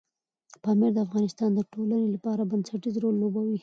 پامیر 0.63 0.91
د 0.93 0.97
افغانستان 1.07 1.49
د 1.55 1.59
ټولنې 1.73 2.07
لپاره 2.15 2.49
بنسټيز 2.51 2.95
رول 3.03 3.15
لوبوي. 3.21 3.57